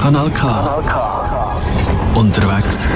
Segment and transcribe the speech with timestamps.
[0.00, 0.80] Kanal K.
[2.14, 2.86] Unterwegs.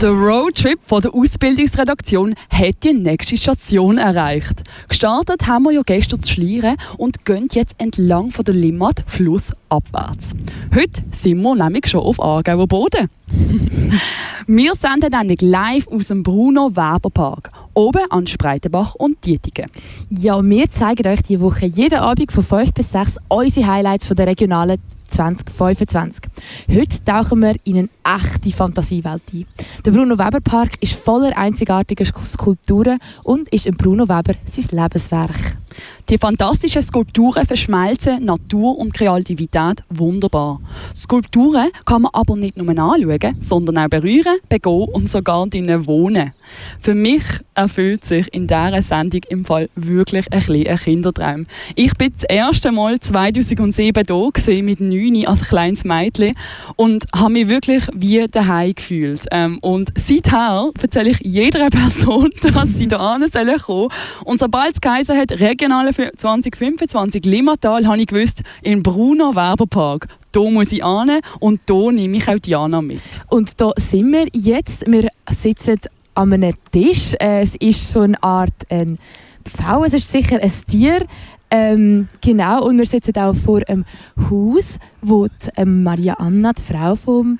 [0.00, 4.64] Der Roadtrip von der Ausbildungsredaktion hat die nächste Station erreicht.
[4.88, 10.34] Gestartet haben wir ja gestern zu Schlieren und gehen jetzt entlang von der Limmat flussabwärts.
[10.74, 13.08] Heute sind wir nämlich schon auf Aargauer Boden.
[14.48, 19.70] wir senden nämlich live aus dem Bruno Weber Park, oben an Spreitenbach und Dietingen.
[20.10, 24.16] Ja, wir zeigen euch diese Woche jeden Abend von 5 bis 6 unsere Highlights von
[24.16, 24.78] der regionalen
[25.12, 26.24] 2025.
[26.70, 29.46] Heute tauchen wir in eine echte Fantasiewelt ein.
[29.84, 35.61] Der Bruno Weber Park ist voller einzigartiger Skulpturen und ist im Bruno Weber sein Lebenswerk.
[36.08, 40.60] Die fantastischen Skulpturen verschmelzen Natur und Kreativität wunderbar.
[40.94, 46.32] Skulpturen kann man aber nicht nur anschauen, sondern auch berühren, begehen und sogar drinnen wohnen.
[46.78, 47.22] Für mich
[47.54, 51.46] erfüllt sich in dieser Sendung im Fall wirklich ein, ein Kindertraum.
[51.74, 54.04] Ich bin das erste Mal 2007
[54.44, 56.34] hier mit 9 als kleines Mädchen
[56.76, 59.24] und habe mich wirklich wie daheim gefühlt.
[59.30, 63.88] Ähm, und seither erzähle ich jeder Person, dass sie da kommen sollen.
[64.24, 70.08] Und sobald es geheißen hat, regionale 2025 Limmatal, habe ich gewusst, in Bruno Werberpark.
[70.32, 73.00] Da muss ich an und da nehme ich auch Diana mit.
[73.28, 74.90] Und da sind wir jetzt.
[74.90, 75.78] Wir sitzen
[76.14, 77.14] an einem Tisch.
[77.20, 78.98] Äh, es ist so eine Art ein
[79.46, 81.06] V, es ist sicher ein Tier.
[81.54, 83.84] Ähm, genau, und wir sitzen auch vor einem
[84.30, 87.36] Haus, wo die, ähm, Maria Anna, die Frau vom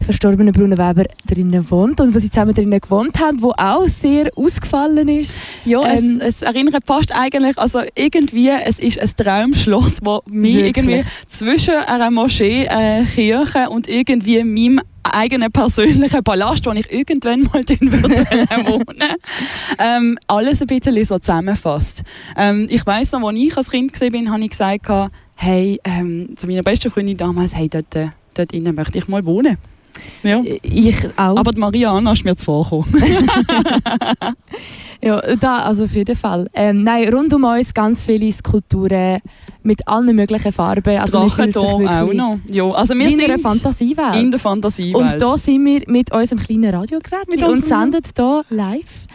[0.00, 4.30] verstorbenen Bruno Weber, drinnen wohnt und wo sie zusammen drinnen gewohnt haben, wo auch sehr
[4.36, 5.40] ausgefallen ist.
[5.64, 10.58] Ja, ähm, es, es, erinnert fast eigentlich, also irgendwie, es ist ein Traumschloss, das mich
[10.58, 14.80] irgendwie zwischen einer Moschee, einer Kirche und irgendwie meinem
[15.14, 18.24] eigenen persönlichen Palast, wo ich irgendwann mal drin würde
[18.66, 19.16] wohnen
[19.78, 22.02] ähm, alles ein bisschen so zusammenfasst.
[22.36, 24.90] Ähm, ich weiss noch, als ich als Kind war, habe ich gesagt,
[25.34, 29.24] hey, ähm, zu meiner besten Freundin damals, hey, dort, äh, dort innen möchte ich mal
[29.24, 29.58] wohnen.
[30.22, 30.42] Ja.
[30.62, 31.36] Ich auch.
[31.36, 32.86] Aber die Marianne ist mir zuvorgekommen.
[35.02, 36.48] ja, da, also auf jeden Fall.
[36.54, 39.20] Ähm, nein, rund um uns ganz viele Skulpturen
[39.62, 40.82] mit allen möglichen Farben.
[40.84, 42.38] Das also Drachendom auch noch.
[42.50, 44.16] Ja, also wir in einer Fantasiewelt.
[44.16, 44.96] In der Fantasiewelt.
[45.12, 49.06] Und da sind wir mit unserem kleinen Radiogerät und senden hier live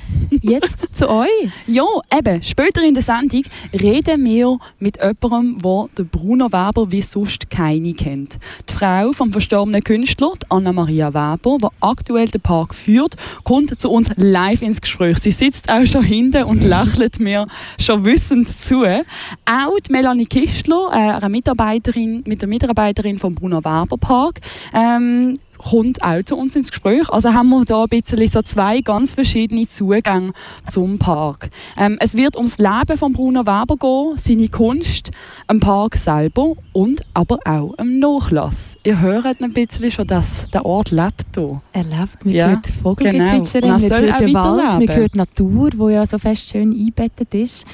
[0.41, 1.27] jetzt zu euch.
[1.67, 1.85] Ja,
[2.17, 2.41] eben.
[2.41, 7.93] Später in der Sendung reden wir mit jemandem, der den Bruno Weber wie sonst keine
[7.93, 8.37] kennt.
[8.69, 14.09] Die Frau vom verstorbenen Künstler, Anna-Maria Weber, die aktuell den Park führt, kommt zu uns
[14.15, 15.19] live ins Gespräch.
[15.19, 17.47] Sie sitzt auch schon hinten und lächelt mir
[17.79, 18.83] schon wissend zu.
[18.83, 24.39] Auch die Melanie Kistler, äh, eine Mitarbeiterin, mit der Mitarbeiterin vom Bruno Weber Park,
[24.73, 27.09] ähm, kommt auch zu uns ins Gespräch.
[27.09, 30.33] Also haben wir da ein bisschen so zwei ganz verschiedene Zugänge
[30.69, 31.49] zum Park.
[31.77, 35.11] Ähm, es wird ums Leben von Bruno Weber gehen, seine Kunst,
[35.47, 38.77] am Park selber und aber auch am Nachlass.
[38.83, 41.61] Ihr hört ein bisschen schon, dass der Ort lebt hier.
[41.73, 43.73] Er lebt, man ja, hört Vogelgezwitscher, genau.
[43.73, 47.65] man hört den Wald, man hört Natur, wo ja so fest schön eingebettet ist.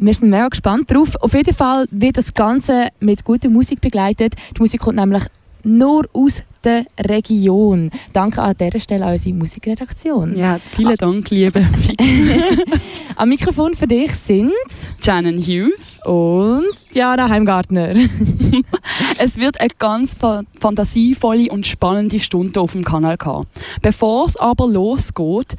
[0.00, 1.16] Wir sind mega gespannt drauf.
[1.20, 4.34] Auf jeden Fall wird das Ganze mit guter Musik begleitet.
[4.56, 5.24] Die Musik kommt nämlich
[5.64, 7.90] nur aus der Region.
[8.12, 10.36] Danke an dieser Stelle an unsere Musikredaktion.
[10.36, 11.66] Ja, vielen Dank, liebe
[13.16, 14.52] Am Mikrofon für dich sind
[15.04, 17.94] Shannon Hughes und Diana Heimgartner.
[19.18, 20.16] es wird eine ganz
[20.60, 23.44] fantasievolle und spannende Stunde auf dem Kanal K.
[23.82, 25.56] Bevor es aber losgeht,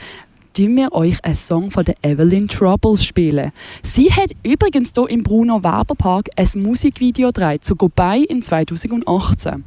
[0.59, 3.51] tun wir euch einen Song von der Evelyn Troubles spielen.
[3.81, 9.63] Sie hat übrigens hier im Bruno Weber Park ein Musikvideo gedreht zu Goodbye in 2018.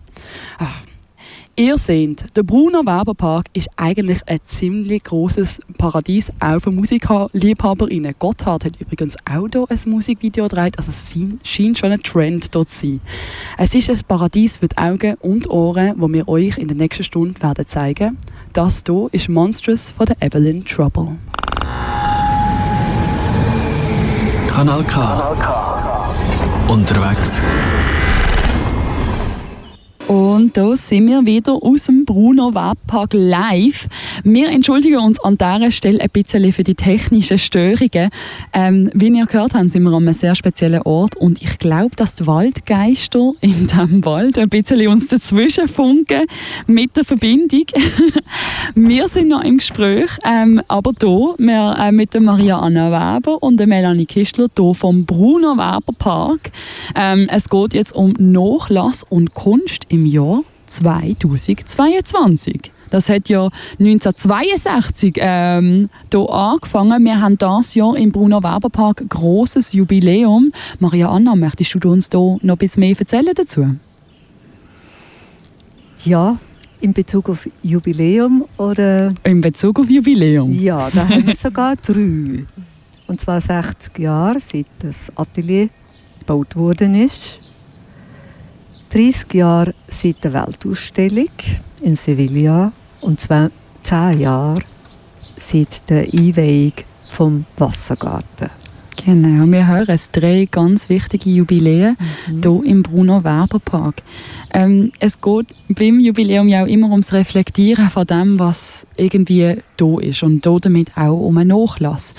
[0.58, 0.66] Ah.
[1.56, 8.14] Ihr seht, der Bruno Weber Park ist eigentlich ein ziemlich großes Paradies, auch für Musikliebhaberinnen.
[8.18, 11.14] Gotthard hat übrigens auch hier ein Musikvideo gedreht, also es
[11.44, 13.00] scheint schon ein Trend dort zu sein.
[13.56, 17.04] Es ist ein Paradies für die Augen und Ohren, wo wir euch in der nächsten
[17.04, 18.18] Stunde werden zeigen.
[18.52, 21.16] Das hier ist Monstrous von der Evelyn Trouble.
[24.48, 25.34] Kanal K.
[26.68, 27.40] Unterwegs.
[30.12, 33.88] Und da sind wir wieder aus dem Bruno Webpark live.
[34.24, 38.10] Wir entschuldigen uns an dieser Stelle ein bisschen für die technischen Störungen.
[38.52, 41.96] Ähm, wie ihr gehört habt, sind wir an einem sehr speziellen Ort und ich glaube,
[41.96, 46.26] dass die Waldgeister in diesem Wald ein bisschen uns dazwischen funken
[46.66, 47.64] mit der Verbindung.
[48.74, 53.56] wir sind noch im Gespräch, ähm, aber hier äh, mit der Maria Anna Weber und
[53.56, 56.52] der Melanie Kistler hier vom Bruno Weber Park.
[56.94, 62.70] Ähm, es geht jetzt um Nachlass und Kunst im Jahr 2022.
[62.90, 67.04] Das hat ja 1962 ähm, hier angefangen.
[67.04, 70.52] Wir haben das Jahr im Bruno Weber Park ein grosses Jubiläum.
[70.78, 73.76] Maria Anna, möchtest du uns da noch ein bisschen mehr erzählen dazu?
[76.04, 76.36] Ja,
[76.82, 79.14] in Bezug auf Jubiläum oder?
[79.24, 80.50] In Bezug auf Jubiläum?
[80.50, 82.44] Ja, da haben wir sogar drei.
[83.06, 85.68] Und zwar 60 Jahre, seit das Atelier
[86.18, 87.40] gebaut worden ist.
[88.92, 91.30] 30 Jahre seit der Weltausstellung
[91.80, 93.48] in Sevilla und 10
[94.20, 94.60] Jahre
[95.34, 96.74] seit der Einweihung
[97.08, 98.50] vom Wassergarten.
[99.02, 101.96] Genau, wir hören es drei ganz wichtige Jubiläen
[102.28, 102.42] mhm.
[102.42, 104.02] hier im Bruno Werber Park.
[104.52, 109.98] Ähm, es geht beim Jubiläum ja auch immer ums Reflektieren von dem, was irgendwie da
[110.00, 112.12] ist und damit auch um einen Nachlass.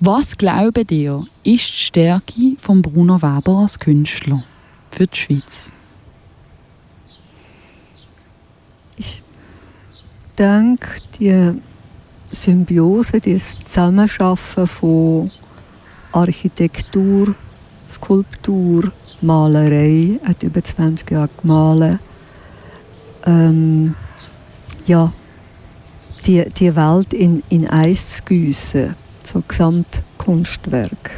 [0.00, 4.42] Was glauben ihr, ist die Stärke von Bruno Weber als Künstler
[4.90, 5.70] für die Schweiz?
[10.38, 10.88] Denke,
[11.18, 11.52] die
[12.30, 15.30] Symbiose, das Zusammenschaffen von
[16.12, 17.34] Architektur,
[17.88, 21.98] Skulptur, Malerei, hat über 20 Jahre gemalt.
[23.26, 23.94] Ähm,
[24.86, 25.12] ja,
[26.26, 28.94] die, die Welt in, in Eis zu gießen,
[29.24, 31.10] so Gesamtkunstwerk.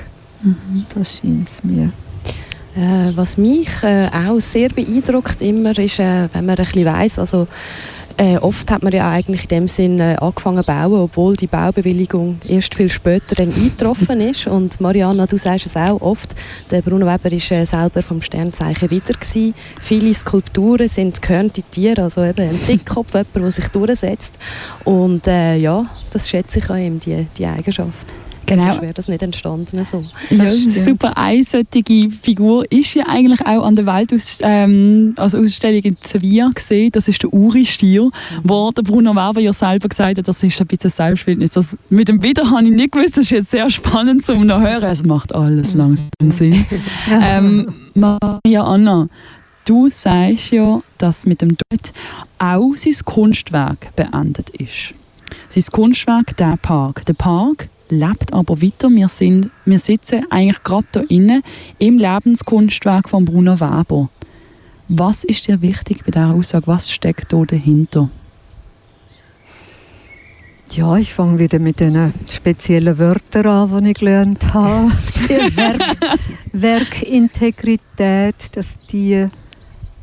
[0.42, 0.86] Mhm.
[0.94, 1.92] Das scheint es mir.
[2.76, 7.18] Äh, was mich äh, auch sehr beeindruckt immer ist, äh, wenn man ein bisschen weiss,
[7.18, 7.48] also
[8.18, 11.46] äh, oft hat man ja eigentlich in dem Sinn äh, angefangen zu bauen, obwohl die
[11.46, 14.48] Baubewilligung erst viel später dann eingetroffen ist.
[14.48, 16.34] Und Mariana, du sagst es auch oft,
[16.70, 19.54] der Bruno Weber ist äh, selber vom Sternzeichen wieder gewesen.
[19.80, 24.36] Viele Skulpturen sind gehörnte Tiere, also eben ein Dickkopf, jemand, der sich durchsetzt.
[24.84, 28.14] Und äh, ja, das schätze ich an ihm, die, die Eigenschaft.
[28.48, 28.62] Genau.
[28.62, 30.04] Sonst wäre das nicht entstanden so.
[30.30, 35.96] Ja, super einseitige Figur ist ja eigentlich auch an der Weltausstellung ähm, also Ausstellung in
[36.00, 36.90] Sevilla gesehen.
[36.92, 38.10] Das ist der Uri-Stier, mhm.
[38.44, 41.52] wo der Bruno Weber ja selber gesagt hat, das ist ein bisschen Selbstbildnis.
[41.52, 44.60] Das, mit dem Wieder habe ich nicht gewusst, das ist jetzt sehr spannend zum noch
[44.60, 44.84] hören.
[44.84, 45.78] Es macht alles mhm.
[45.78, 46.66] langsam Sinn.
[47.10, 49.08] ähm, Maria Anna,
[49.64, 51.92] du sagst ja, dass mit dem Tod
[52.38, 54.94] auch sein Kunstwerk beendet ist.
[55.50, 57.04] Sein Kunstwerk, der Park.
[57.06, 58.90] Der Park lebt aber weiter.
[58.90, 61.42] Wir, sind, wir sitzen eigentlich gerade hier innen
[61.78, 64.08] im Lebenskunstwerk von Bruno Weber.
[64.88, 66.66] Was ist dir wichtig bei dieser Aussage?
[66.66, 68.08] Was steckt da dahinter?
[70.70, 74.92] Ja, ich fange wieder mit den speziellen Wörtern an, die ich gelernt habe.
[75.28, 75.82] Die Werk
[76.52, 79.28] Werkintegrität, dass die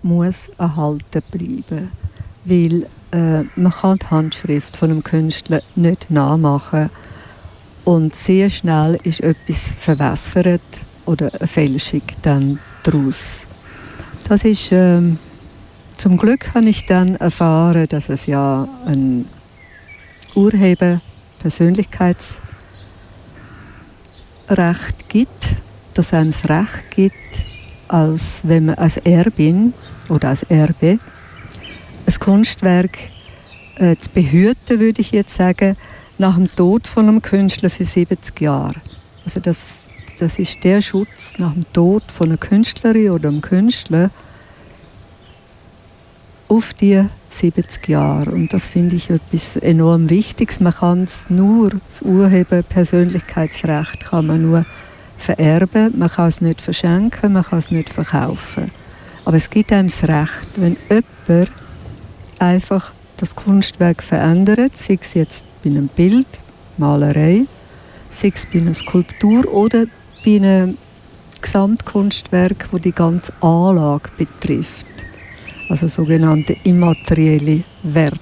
[0.01, 1.89] muss erhalten bleiben.
[2.43, 6.89] Weil äh, man kann die Handschrift von einem Künstler nicht nachmachen
[7.85, 10.61] und sehr schnell ist etwas verwässert
[11.05, 13.47] oder eine Fälschung dann daraus.
[14.27, 15.19] Das ist, ähm,
[15.97, 19.27] zum Glück habe ich dann erfahren, dass es ja ein
[20.33, 20.99] Urheber
[21.39, 22.41] Persönlichkeitsrecht
[25.07, 25.49] gibt,
[25.93, 27.13] dass einem das Recht gibt,
[27.87, 29.73] als wenn man als Erbin
[30.09, 30.97] oder als Erbe
[32.07, 32.97] ein Kunstwerk
[33.75, 35.77] äh, zu behüten, würde ich jetzt sagen,
[36.17, 38.75] nach dem Tod von einem Künstler für 70 Jahre.
[39.23, 39.88] Also das,
[40.19, 44.09] das ist der Schutz nach dem Tod von einer Künstlerin oder einem Künstler
[46.47, 48.31] auf die 70 Jahre.
[48.31, 50.59] Und das finde ich etwas enorm Wichtiges.
[50.59, 54.65] Man kann es nur, das Urheber Persönlichkeitsrecht kann man nur
[55.18, 58.71] vererben, man kann es nicht verschenken, man kann es nicht verkaufen.
[59.23, 61.51] Aber es gibt einem das Recht, wenn jemand
[62.37, 66.28] einfach das Kunstwerk verändert, sei es jetzt bei einem Bild,
[66.78, 67.45] Malerei,
[68.10, 69.86] sei es bei einer Skulptur oder
[70.24, 70.78] bei einem
[71.42, 74.86] Gesamtkunstwerk, wo die ganze Anlage betrifft,
[75.69, 78.19] also sogenannte immaterielle Werte.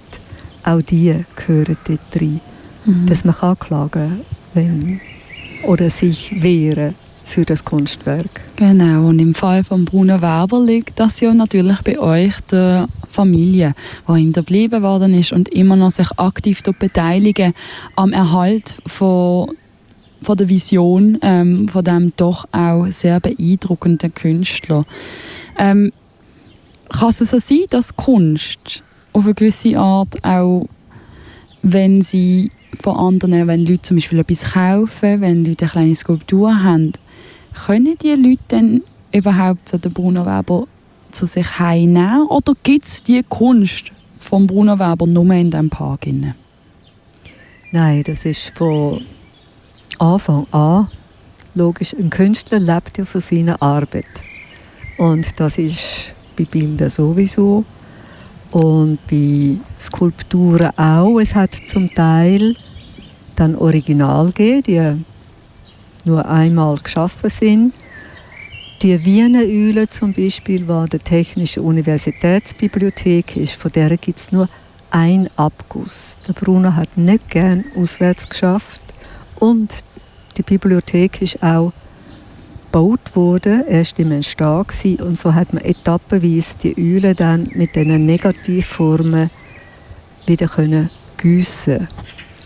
[0.64, 2.40] Auch die gehören dort rein.
[2.86, 3.06] Mhm.
[3.06, 4.22] Dass man kann klagen
[4.54, 5.02] wenn
[5.64, 6.96] oder sich wehren
[7.26, 8.42] für das Kunstwerk.
[8.56, 13.76] Genau, und im Fall von Bruno Weber liegt das ja natürlich bei euch der Familie,
[14.08, 17.54] die hinterblieben worden ist und immer noch sich aktiv beteiligen
[17.96, 19.52] am Erhalt von
[20.22, 24.86] von der Vision ähm, von dem doch auch sehr beeindruckenden Künstler.
[25.58, 25.92] Ähm,
[26.90, 30.68] kann es so sein, dass Kunst auf eine gewisse Art auch,
[31.62, 32.50] wenn sie
[32.82, 36.94] von anderen, wenn Leute zum Beispiel etwas kaufen, wenn Leute eine kleine Skulptur haben,
[37.66, 40.68] können die Leute dann überhaupt so den Bruno Weber
[41.14, 42.28] zu sich heimnehmen?
[42.28, 46.08] Oder gibt es die Kunst von Bruno Weber nur in diesem Park?
[47.72, 49.06] Nein, das ist von
[50.00, 50.88] Anfang an
[51.56, 51.94] logisch.
[51.94, 54.24] Ein Künstler lebt ja von seiner Arbeit.
[54.98, 57.66] Und das ist bei Bildern sowieso
[58.52, 61.20] und bei Skulpturen auch.
[61.20, 62.56] Es hat zum Teil
[63.36, 65.06] dann Original gegeben,
[66.04, 67.74] die nur einmal geschaffen sind
[68.84, 74.50] Die Wiener Eule zum Beispiel, an der Technischen Universitätsbibliothek ist, von der gibt es nur
[74.92, 76.20] ein Abguss.
[76.28, 78.82] Der Bruno hat nicht gern auswärts geschafft
[79.40, 79.74] und
[80.36, 81.72] die Bibliothek ist auch
[82.66, 87.78] gebaut worden, erst im Entstehen gewesen, und so hat man etappenweise die Öle dann mit
[87.78, 89.30] diesen Negativformen
[90.26, 91.88] wieder können gießen.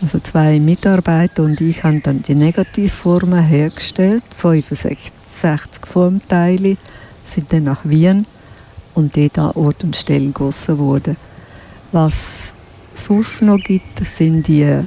[0.00, 6.76] Also zwei Mitarbeiter und ich haben dann die Negativformen hergestellt, 65 Formteile,
[7.24, 8.26] sind dann nach Wien
[8.94, 11.16] und dort an Ort und Stelle gegossen worden.
[11.92, 12.54] Was
[12.92, 14.84] es sonst noch gibt, sind die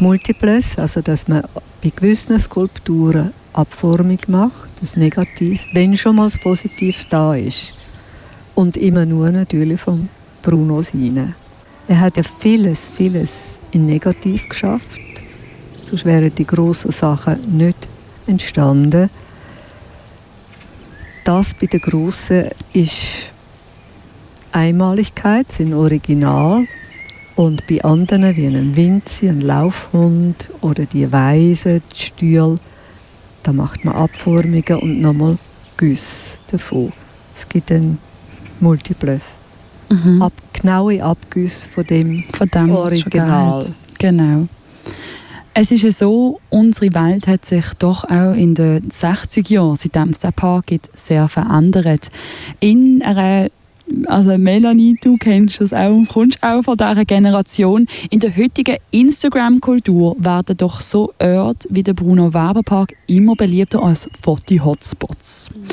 [0.00, 1.42] Multiples, also dass man
[1.82, 7.74] bei gewissen Skulpturen Abformung macht, das Negativ, wenn schon mal das Positiv da ist.
[8.54, 10.08] Und immer nur natürlich von
[10.42, 11.34] Bruno Sine.
[11.88, 15.00] Er hat ja vieles, vieles in Negativ geschafft.
[15.82, 17.88] Sonst wären die grossen Sachen nicht
[18.26, 19.10] entstanden.
[21.28, 23.32] Das bei den grossen ist
[24.50, 26.64] Einmaligkeit, sind Original.
[27.36, 32.58] Und bei anderen, wie einem Winzi, ein Laufhund oder die Weise, die Stühle,
[33.42, 35.36] da macht man Abformungen und nochmal
[35.76, 36.94] Güsse davon.
[37.36, 37.98] Es gibt ein
[38.58, 39.32] Multiples.
[39.90, 40.22] Mhm.
[40.22, 43.74] Ab, genaue Abgüsse von dem, von dem Original.
[43.98, 44.48] Genau.
[45.60, 50.10] Es ist ja so, unsere Welt hat sich doch auch in den 60 Jahren, seitdem
[50.10, 52.12] es den Park gibt, sehr verändert.
[52.60, 53.48] In einer
[54.06, 57.88] also Melanie, du kennst das auch, kommst auch von dieser Generation.
[58.08, 63.82] In der heutigen Instagram-Kultur werden doch so Orte wie der Bruno Weber Park immer beliebter
[63.82, 65.50] als Foto-Hotspots.
[65.52, 65.64] Mhm.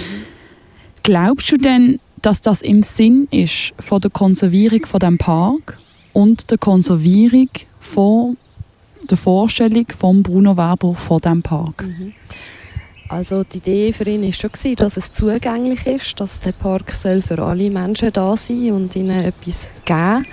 [1.03, 5.77] Glaubst du denn, dass das im Sinn ist von der Konservierung von dem Park
[6.11, 7.49] und der Konservierung
[7.79, 8.37] von
[9.07, 11.83] der Vorstellung von Bruno Weber von dem Park?
[11.83, 12.13] Mhm.
[13.07, 17.21] Also die Idee für ihn war schon, dass es zugänglich ist, dass der Park soll
[17.21, 20.25] für alle Menschen da sein und ihnen etwas geben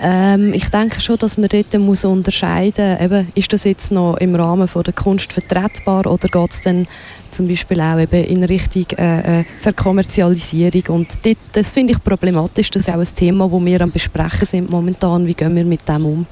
[0.00, 4.34] ähm, ich denke schon, dass man dort muss unterscheiden muss, ist das jetzt noch im
[4.34, 6.86] Rahmen von der Kunst vertretbar oder geht es dann
[7.30, 12.70] zum Beispiel auch eben in Richtung äh, äh, Verkommerzialisierung und dort, das finde ich problematisch,
[12.70, 15.88] das ist auch ein Thema, das wir am besprechen sind momentan, wie gehen wir mit
[15.88, 16.26] dem um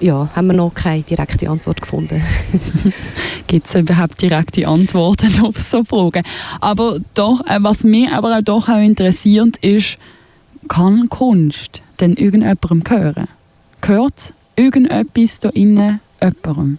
[0.00, 2.22] ja, haben wir noch keine direkte Antwort gefunden.
[3.46, 6.22] Gibt es überhaupt direkte Antworten auf so Fragen?
[6.60, 9.98] Aber doch, äh, was mich aber auch doch auch interessiert, ist,
[10.68, 13.28] kann Kunst denn irgendjemandem gehören?
[13.80, 16.78] Gehört irgendetwas da innen jemandem?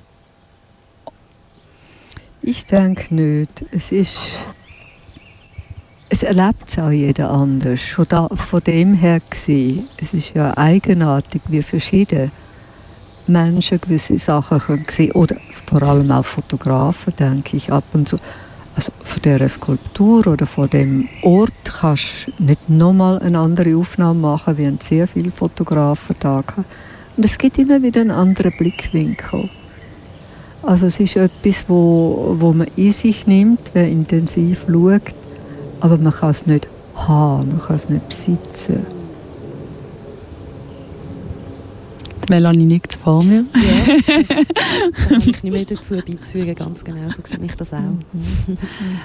[2.42, 3.66] Ich denke nicht.
[3.72, 4.40] Es ist
[6.10, 7.82] es erlebt auch jeder anders.
[7.82, 12.32] Schon da, von dem her gesehen, es ist ja eigenartig, wie verschieden
[13.28, 18.18] Menschen gewisse Sachen können oder vor allem auch Fotografen, denke ich, ab und zu.
[18.76, 24.20] Also von dieser Skulptur oder von dem Ort kannst du nicht nochmal eine andere Aufnahme
[24.20, 26.66] machen, wie sehr viele Fotografen da haben.
[27.16, 29.50] Und es gibt immer wieder einen anderen Blickwinkel.
[30.62, 35.16] Also es ist etwas, wo, wo man in sich nimmt, wer intensiv schaut,
[35.80, 38.97] aber man kann es nicht haben, man kann es nicht besitzen.
[42.30, 43.46] Melanie nickt vor mir.
[43.56, 47.80] Ja, da kann ich nicht mehr dazu beizufügen, ganz genau, so sehe ich das auch.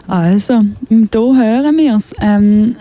[0.06, 2.12] Also, hier hören wir es.
[2.20, 2.76] Ähm,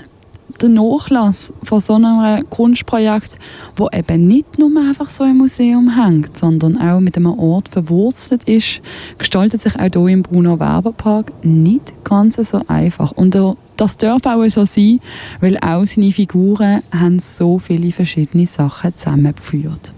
[0.62, 3.38] der Nachlass von so einem Kunstprojekt,
[3.76, 8.44] wo eben nicht nur einfach so ein Museum hängt, sondern auch mit einem Ort verwurzelt
[8.46, 8.82] ist,
[9.18, 13.12] gestaltet sich auch hier im Bruno Weber Park nicht ganz so einfach.
[13.12, 13.38] Und
[13.78, 15.00] das darf auch so sein,
[15.40, 19.94] weil auch seine Figuren haben so viele verschiedene Sachen zusammengeführt.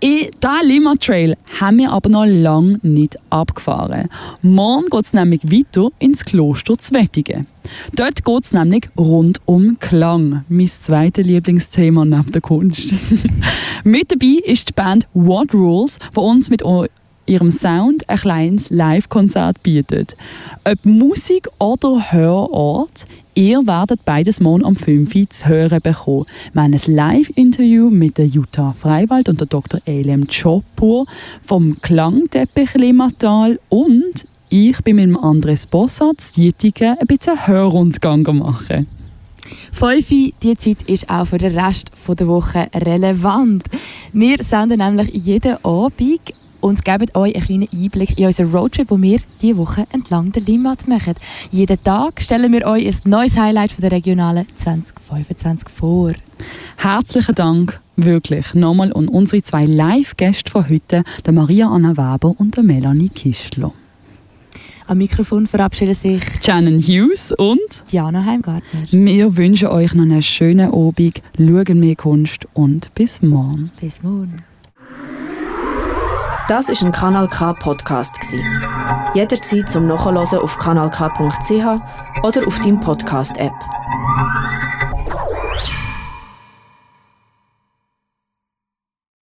[0.00, 4.08] In diesen Lima Trail haben wir aber noch lange nicht abgefahren.
[4.42, 7.46] Morgen geht es nämlich weiter ins Kloster Zwettigen.
[7.94, 12.92] Dort geht es nämlich rund um Klang, mein zweites Lieblingsthema neben der Kunst.
[13.84, 16.62] mit dabei ist die Band What Rules, die uns mit
[17.28, 20.16] ihrem Sound ein kleines Live-Konzert bietet.
[20.64, 26.26] Ob Musik oder Hörort, ihr werdet beides morgen am 5 Uhr zu hören bekommen.
[26.52, 29.80] Wir haben ein Live-Interview mit der Jutta Freiwald und der Dr.
[29.86, 31.06] Elem Chopur
[31.42, 38.86] vom Klangteppich Limmatal und ich bin mit dem Andres Bossart Dietigen ein bisschen Hörrundgang machen.
[39.72, 40.08] 5
[40.42, 43.64] die Zeit ist auch für den Rest der Woche relevant.
[44.12, 49.02] Wir senden nämlich jeden Abend und geben euch einen kleinen Einblick in unseren Roadtrip, den
[49.02, 51.14] wir diese Woche entlang der Limmat machen.
[51.50, 56.12] Jeden Tag stellen wir euch ein neues Highlight von der Regionalen 2025 vor.
[56.76, 62.56] Herzlichen Dank, wirklich, nochmal an unsere zwei Live-Gäste von heute, der Maria Anna Weber und
[62.56, 63.72] der Melanie Kistler.
[64.88, 67.58] Am Mikrofon verabschieden sich Shannon Hughes und
[67.92, 68.84] Diana Heimgartner.
[68.90, 73.70] Wir wünschen euch noch einen schönen Abend, schauen mehr Kunst und bis morgen.
[73.78, 74.42] Bis morgen.
[76.48, 78.16] Das ist ein Kanal K Podcast
[79.14, 83.52] Jederzeit zum Nachhören auf kanalk.ch oder auf deinem Podcast App.